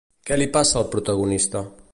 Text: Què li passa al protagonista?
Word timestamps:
Què 0.29 0.37
li 0.39 0.47
passa 0.55 0.79
al 0.81 0.89
protagonista? 0.97 1.65